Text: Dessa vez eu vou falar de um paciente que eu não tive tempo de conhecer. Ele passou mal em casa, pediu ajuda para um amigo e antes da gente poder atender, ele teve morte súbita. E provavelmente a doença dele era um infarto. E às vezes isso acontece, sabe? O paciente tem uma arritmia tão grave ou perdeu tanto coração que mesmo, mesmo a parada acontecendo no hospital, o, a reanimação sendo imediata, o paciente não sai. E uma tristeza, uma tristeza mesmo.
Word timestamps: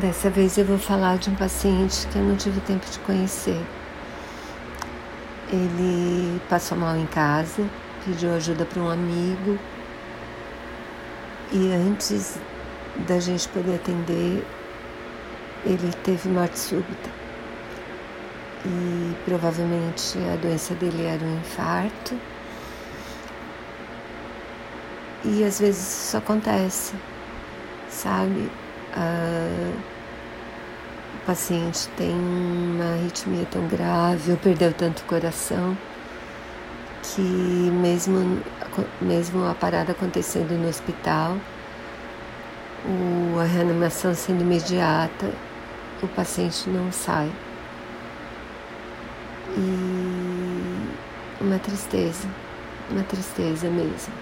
Dessa 0.00 0.30
vez 0.30 0.56
eu 0.56 0.64
vou 0.64 0.78
falar 0.78 1.18
de 1.18 1.28
um 1.28 1.34
paciente 1.34 2.06
que 2.06 2.16
eu 2.16 2.22
não 2.22 2.34
tive 2.34 2.58
tempo 2.62 2.86
de 2.90 2.98
conhecer. 3.00 3.60
Ele 5.52 6.40
passou 6.48 6.78
mal 6.78 6.96
em 6.96 7.04
casa, 7.04 7.68
pediu 8.02 8.34
ajuda 8.34 8.64
para 8.64 8.80
um 8.80 8.88
amigo 8.88 9.58
e 11.52 11.70
antes 11.70 12.38
da 13.06 13.20
gente 13.20 13.46
poder 13.50 13.74
atender, 13.74 14.42
ele 15.66 15.92
teve 16.02 16.30
morte 16.30 16.58
súbita. 16.58 17.10
E 18.64 19.14
provavelmente 19.26 20.16
a 20.32 20.36
doença 20.36 20.74
dele 20.76 21.04
era 21.04 21.22
um 21.22 21.40
infarto. 21.40 22.18
E 25.26 25.44
às 25.44 25.60
vezes 25.60 26.06
isso 26.06 26.16
acontece, 26.16 26.94
sabe? 27.90 28.50
O 31.14 31.26
paciente 31.26 31.88
tem 31.96 32.12
uma 32.12 32.94
arritmia 32.94 33.46
tão 33.50 33.66
grave 33.68 34.32
ou 34.32 34.36
perdeu 34.36 34.72
tanto 34.72 35.04
coração 35.04 35.76
que 37.02 37.20
mesmo, 37.20 38.42
mesmo 39.00 39.44
a 39.46 39.54
parada 39.54 39.92
acontecendo 39.92 40.52
no 40.58 40.68
hospital, 40.68 41.36
o, 42.84 43.38
a 43.38 43.44
reanimação 43.44 44.14
sendo 44.14 44.42
imediata, 44.42 45.32
o 46.02 46.08
paciente 46.08 46.68
não 46.68 46.90
sai. 46.92 47.30
E 49.56 50.88
uma 51.40 51.58
tristeza, 51.58 52.28
uma 52.90 53.02
tristeza 53.02 53.68
mesmo. 53.68 54.12